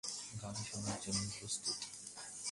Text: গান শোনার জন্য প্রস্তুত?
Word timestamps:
গান 0.41 0.55
শোনার 0.69 0.97
জন্য 1.05 1.21
প্রস্তুত? 1.35 1.79